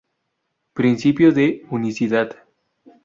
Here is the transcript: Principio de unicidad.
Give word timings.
Principio 0.73 1.31
de 1.31 1.61
unicidad. 1.69 2.35